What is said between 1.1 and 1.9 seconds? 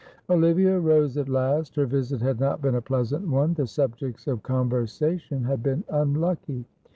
at last. Her